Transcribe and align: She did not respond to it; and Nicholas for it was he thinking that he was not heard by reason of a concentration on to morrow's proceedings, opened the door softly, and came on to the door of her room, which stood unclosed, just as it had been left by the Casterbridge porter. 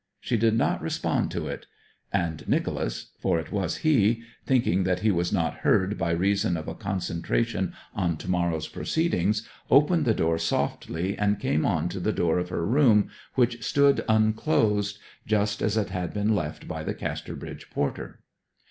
She 0.19 0.35
did 0.35 0.55
not 0.55 0.81
respond 0.81 1.29
to 1.29 1.45
it; 1.47 1.67
and 2.11 2.43
Nicholas 2.47 3.11
for 3.19 3.37
it 3.39 3.51
was 3.51 3.77
he 3.85 4.23
thinking 4.43 4.81
that 4.83 5.01
he 5.01 5.11
was 5.11 5.31
not 5.31 5.57
heard 5.59 5.95
by 5.95 6.09
reason 6.09 6.57
of 6.57 6.67
a 6.67 6.73
concentration 6.73 7.75
on 7.93 8.17
to 8.17 8.27
morrow's 8.27 8.67
proceedings, 8.67 9.47
opened 9.69 10.05
the 10.05 10.15
door 10.15 10.39
softly, 10.39 11.15
and 11.19 11.39
came 11.39 11.67
on 11.67 11.87
to 11.89 11.99
the 11.99 12.11
door 12.13 12.39
of 12.39 12.49
her 12.49 12.65
room, 12.65 13.09
which 13.35 13.61
stood 13.63 14.03
unclosed, 14.09 14.97
just 15.27 15.61
as 15.61 15.77
it 15.77 15.89
had 15.91 16.15
been 16.15 16.33
left 16.33 16.67
by 16.67 16.83
the 16.83 16.95
Casterbridge 16.95 17.69
porter. 17.69 18.21